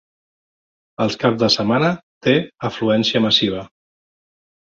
Els 1.03 1.17
caps 1.23 1.37
de 1.43 1.49
setmana 1.57 1.91
té 2.27 2.33
afluència 2.69 3.23
massiva. 3.27 3.61